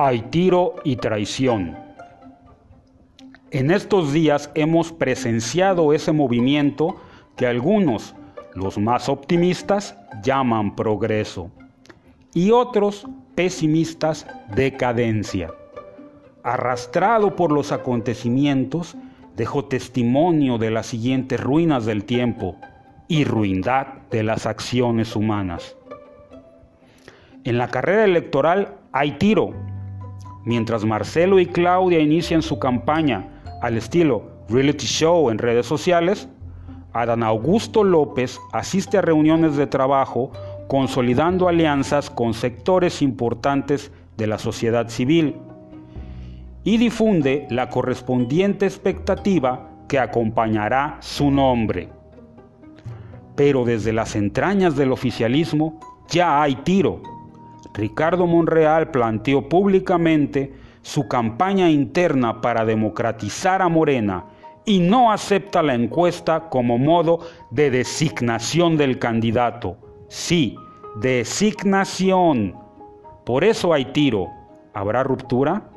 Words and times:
Hay 0.00 0.20
tiro 0.30 0.76
y 0.84 0.94
traición. 0.94 1.76
En 3.50 3.72
estos 3.72 4.12
días 4.12 4.48
hemos 4.54 4.92
presenciado 4.92 5.92
ese 5.92 6.12
movimiento 6.12 6.94
que 7.34 7.48
algunos, 7.48 8.14
los 8.54 8.78
más 8.78 9.08
optimistas, 9.08 9.98
llaman 10.22 10.76
progreso 10.76 11.50
y 12.32 12.52
otros 12.52 13.08
pesimistas 13.34 14.24
decadencia. 14.54 15.52
Arrastrado 16.44 17.34
por 17.34 17.50
los 17.50 17.72
acontecimientos, 17.72 18.96
dejó 19.34 19.64
testimonio 19.64 20.58
de 20.58 20.70
las 20.70 20.86
siguientes 20.86 21.40
ruinas 21.40 21.86
del 21.86 22.04
tiempo 22.04 22.54
y 23.08 23.24
ruindad 23.24 23.88
de 24.12 24.22
las 24.22 24.46
acciones 24.46 25.16
humanas. 25.16 25.74
En 27.42 27.58
la 27.58 27.66
carrera 27.66 28.04
electoral 28.04 28.76
hay 28.92 29.18
tiro. 29.18 29.54
Mientras 30.48 30.86
Marcelo 30.86 31.38
y 31.40 31.44
Claudia 31.44 31.98
inician 31.98 32.40
su 32.40 32.58
campaña 32.58 33.42
al 33.60 33.76
estilo 33.76 34.30
reality 34.48 34.86
show 34.86 35.28
en 35.28 35.36
redes 35.36 35.66
sociales, 35.66 36.26
Adán 36.94 37.22
Augusto 37.22 37.84
López 37.84 38.40
asiste 38.54 38.96
a 38.96 39.02
reuniones 39.02 39.56
de 39.56 39.66
trabajo 39.66 40.32
consolidando 40.66 41.48
alianzas 41.48 42.08
con 42.08 42.32
sectores 42.32 43.02
importantes 43.02 43.92
de 44.16 44.26
la 44.26 44.38
sociedad 44.38 44.88
civil 44.88 45.36
y 46.64 46.78
difunde 46.78 47.46
la 47.50 47.68
correspondiente 47.68 48.64
expectativa 48.64 49.68
que 49.86 49.98
acompañará 49.98 50.96
su 51.00 51.30
nombre. 51.30 51.90
Pero 53.36 53.66
desde 53.66 53.92
las 53.92 54.16
entrañas 54.16 54.76
del 54.76 54.92
oficialismo 54.92 55.78
ya 56.08 56.40
hay 56.40 56.54
tiro. 56.54 57.02
Ricardo 57.74 58.26
Monreal 58.26 58.90
planteó 58.90 59.48
públicamente 59.48 60.52
su 60.82 61.08
campaña 61.08 61.70
interna 61.70 62.40
para 62.40 62.64
democratizar 62.64 63.62
a 63.62 63.68
Morena 63.68 64.24
y 64.64 64.80
no 64.80 65.12
acepta 65.12 65.62
la 65.62 65.74
encuesta 65.74 66.48
como 66.48 66.78
modo 66.78 67.20
de 67.50 67.70
designación 67.70 68.76
del 68.76 68.98
candidato. 68.98 69.76
Sí, 70.08 70.56
designación. 71.00 72.56
Por 73.24 73.44
eso 73.44 73.72
hay 73.72 73.86
tiro. 73.86 74.28
¿Habrá 74.74 75.02
ruptura? 75.02 75.70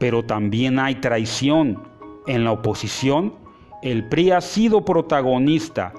pero 0.00 0.24
también 0.24 0.78
hay 0.78 0.96
traición. 0.96 1.86
En 2.26 2.44
la 2.44 2.52
oposición, 2.52 3.34
el 3.82 4.08
PRI 4.08 4.30
ha 4.32 4.40
sido 4.40 4.84
protagonista 4.84 5.92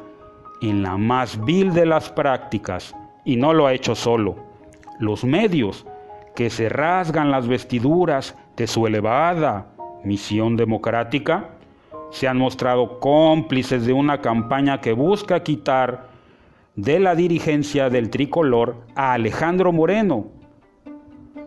en 0.61 0.81
la 0.81 0.97
más 0.97 1.43
vil 1.45 1.71
de 1.73 1.85
las 1.85 2.09
prácticas 2.09 2.95
y 3.25 3.35
no 3.35 3.53
lo 3.53 3.67
ha 3.67 3.73
hecho 3.73 3.93
solo. 3.93 4.35
Los 5.01 5.23
medios 5.23 5.87
que 6.35 6.51
se 6.51 6.69
rasgan 6.69 7.31
las 7.31 7.47
vestiduras 7.47 8.35
de 8.55 8.67
su 8.67 8.85
elevada 8.85 9.73
misión 10.03 10.55
democrática 10.55 11.55
se 12.11 12.27
han 12.27 12.37
mostrado 12.37 12.99
cómplices 12.99 13.87
de 13.87 13.93
una 13.93 14.21
campaña 14.21 14.79
que 14.79 14.93
busca 14.93 15.41
quitar 15.41 16.05
de 16.75 16.99
la 16.99 17.15
dirigencia 17.15 17.89
del 17.89 18.11
tricolor 18.11 18.75
a 18.93 19.13
Alejandro 19.13 19.71
Moreno, 19.71 20.27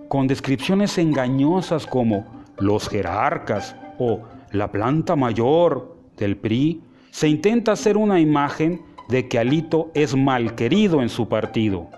con 0.08 0.26
descripciones 0.26 0.98
engañosas 0.98 1.86
como 1.86 2.26
los 2.58 2.88
jerarcas 2.88 3.76
o 4.00 4.22
la 4.50 4.72
planta 4.72 5.14
mayor 5.14 5.96
del 6.16 6.36
PRI, 6.36 6.82
se 7.12 7.28
intenta 7.28 7.70
hacer 7.70 7.96
una 7.96 8.18
imagen 8.18 8.82
de 9.08 9.28
que 9.28 9.38
Alito 9.38 9.92
es 9.94 10.16
mal 10.16 10.56
querido 10.56 11.02
en 11.02 11.08
su 11.08 11.28
partido. 11.28 11.88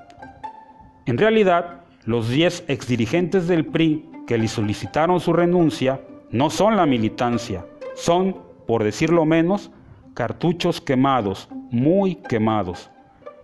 En 1.06 1.18
realidad, 1.18 1.82
los 2.04 2.28
10 2.28 2.64
exdirigentes 2.66 3.46
del 3.46 3.64
PRI 3.64 4.04
que 4.26 4.38
le 4.38 4.48
solicitaron 4.48 5.20
su 5.20 5.32
renuncia 5.32 6.00
no 6.32 6.50
son 6.50 6.76
la 6.76 6.84
militancia, 6.84 7.64
son, 7.94 8.36
por 8.66 8.82
decirlo 8.82 9.24
menos, 9.24 9.70
cartuchos 10.14 10.80
quemados, 10.80 11.48
muy 11.70 12.16
quemados. 12.16 12.90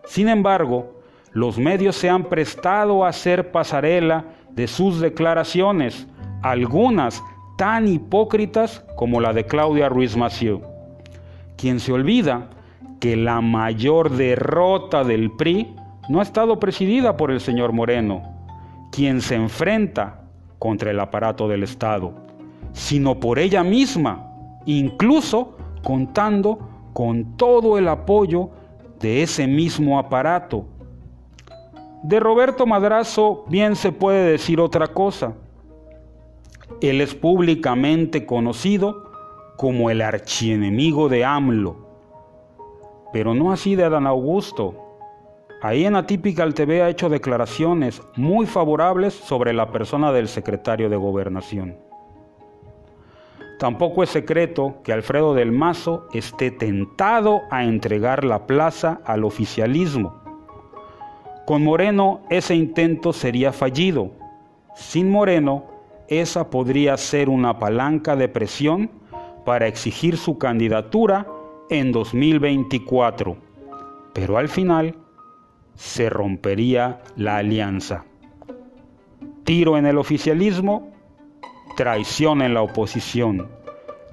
Sin 0.04 0.28
embargo, 0.28 1.00
los 1.32 1.56
medios 1.56 1.94
se 1.94 2.10
han 2.10 2.24
prestado 2.24 3.04
a 3.04 3.10
hacer 3.10 3.52
pasarela 3.52 4.24
de 4.50 4.66
sus 4.66 4.98
declaraciones, 4.98 6.08
algunas 6.42 7.22
tan 7.56 7.86
hipócritas 7.86 8.84
como 8.96 9.20
la 9.20 9.32
de 9.32 9.46
Claudia 9.46 9.88
Ruiz 9.88 10.16
Massieu, 10.16 10.62
quien 11.56 11.78
se 11.78 11.92
olvida 11.92 12.50
que 12.98 13.14
la 13.16 13.40
mayor 13.40 14.10
derrota 14.10 15.04
del 15.04 15.30
PRI 15.30 15.76
no 16.12 16.20
ha 16.20 16.22
estado 16.22 16.60
presidida 16.60 17.16
por 17.16 17.30
el 17.30 17.40
señor 17.40 17.72
Moreno, 17.72 18.22
quien 18.90 19.22
se 19.22 19.34
enfrenta 19.34 20.20
contra 20.58 20.90
el 20.90 21.00
aparato 21.00 21.48
del 21.48 21.62
Estado, 21.62 22.12
sino 22.72 23.18
por 23.18 23.38
ella 23.38 23.64
misma, 23.64 24.30
incluso 24.66 25.56
contando 25.82 26.68
con 26.92 27.38
todo 27.38 27.78
el 27.78 27.88
apoyo 27.88 28.50
de 29.00 29.22
ese 29.22 29.46
mismo 29.46 29.98
aparato. 29.98 30.66
De 32.02 32.20
Roberto 32.20 32.66
Madrazo 32.66 33.46
bien 33.48 33.74
se 33.74 33.90
puede 33.90 34.32
decir 34.32 34.60
otra 34.60 34.88
cosa. 34.88 35.32
Él 36.82 37.00
es 37.00 37.14
públicamente 37.14 38.26
conocido 38.26 39.10
como 39.56 39.88
el 39.88 40.02
archienemigo 40.02 41.08
de 41.08 41.24
AMLO, 41.24 41.76
pero 43.14 43.32
no 43.32 43.50
así 43.50 43.76
de 43.76 43.84
Adán 43.84 44.06
Augusto. 44.06 44.81
Ahí 45.64 45.84
en 45.84 45.94
Atypical 45.94 46.54
TV 46.54 46.82
ha 46.82 46.88
hecho 46.88 47.08
declaraciones 47.08 48.02
muy 48.16 48.46
favorables 48.46 49.14
sobre 49.14 49.52
la 49.52 49.70
persona 49.70 50.10
del 50.10 50.26
secretario 50.26 50.90
de 50.90 50.96
Gobernación. 50.96 51.76
Tampoco 53.60 54.02
es 54.02 54.10
secreto 54.10 54.80
que 54.82 54.92
Alfredo 54.92 55.34
del 55.34 55.52
Mazo 55.52 56.08
esté 56.12 56.50
tentado 56.50 57.42
a 57.52 57.62
entregar 57.62 58.24
la 58.24 58.44
plaza 58.48 59.02
al 59.04 59.22
oficialismo. 59.22 60.20
Con 61.46 61.62
Moreno 61.62 62.22
ese 62.28 62.56
intento 62.56 63.12
sería 63.12 63.52
fallido. 63.52 64.10
Sin 64.74 65.08
Moreno 65.12 65.66
esa 66.08 66.50
podría 66.50 66.96
ser 66.96 67.28
una 67.28 67.60
palanca 67.60 68.16
de 68.16 68.28
presión 68.28 68.90
para 69.44 69.68
exigir 69.68 70.16
su 70.16 70.38
candidatura 70.38 71.28
en 71.70 71.92
2024, 71.92 73.36
pero 74.12 74.38
al 74.38 74.48
final 74.48 74.96
se 75.74 76.10
rompería 76.10 77.00
la 77.16 77.36
alianza. 77.36 78.04
Tiro 79.44 79.76
en 79.76 79.86
el 79.86 79.98
oficialismo, 79.98 80.92
traición 81.76 82.42
en 82.42 82.54
la 82.54 82.62
oposición. 82.62 83.48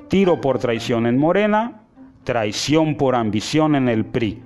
Tiro 0.07 0.41
por 0.41 0.59
traición 0.59 1.05
en 1.05 1.17
Morena, 1.17 1.83
traición 2.23 2.95
por 2.95 3.15
ambición 3.15 3.75
en 3.75 3.89
el 3.89 4.05
PRI. 4.05 4.41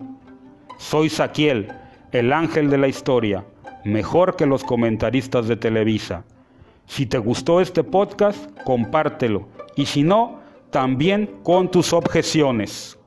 Soy 0.78 1.10
Saquiel, 1.10 1.72
el 2.12 2.34
ángel 2.34 2.70
de 2.70 2.78
la 2.78 2.88
historia, 2.88 3.46
mejor 3.86 4.36
que 4.36 4.46
los 4.46 4.64
comentaristas 4.64 5.48
de 5.48 5.56
Televisa. 5.56 6.26
Si 6.86 7.06
te 7.06 7.18
gustó 7.18 7.62
este 7.62 7.84
podcast, 7.84 8.52
compártelo. 8.64 9.48
Y 9.76 9.86
si 9.86 10.04
no, 10.04 10.40
también 10.70 11.30
con 11.44 11.72
tus 11.72 11.94
objeciones. 11.94 13.00